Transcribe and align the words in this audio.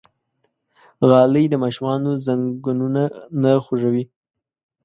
غالۍ 1.09 1.45
د 1.49 1.55
ماشومانو 1.63 2.09
زنګونونه 2.25 3.03
نه 3.41 3.51
خوږوي. 3.63 4.03